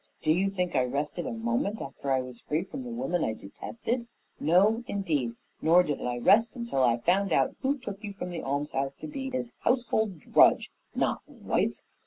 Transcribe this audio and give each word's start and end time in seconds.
Do 0.23 0.31
you 0.31 0.49
think 0.49 0.75
I 0.75 0.83
rested 0.83 1.27
a 1.27 1.31
moment 1.31 1.79
after 1.79 2.11
I 2.11 2.21
was 2.21 2.39
free 2.41 2.63
from 2.63 2.81
the 2.81 2.89
woman 2.89 3.23
I 3.23 3.33
detested? 3.35 4.07
No, 4.39 4.83
indeed; 4.87 5.35
nor 5.61 5.83
did 5.83 6.01
I 6.01 6.17
rest 6.17 6.53
till 6.53 6.81
I 6.81 6.97
found 6.97 7.31
out 7.31 7.55
who 7.61 7.77
took 7.77 8.03
you 8.03 8.11
from 8.13 8.31
the 8.31 8.41
almshouse 8.41 8.93
to 8.95 9.05
be 9.05 9.29
his 9.29 9.53
household 9.59 10.17
drudge, 10.17 10.71
not 10.95 11.21
wife. 11.29 11.81